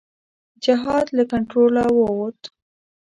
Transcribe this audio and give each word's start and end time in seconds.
جهاد 0.63 1.07
له 1.17 1.23
کنټروله 1.31 1.83
ووت. 1.97 2.41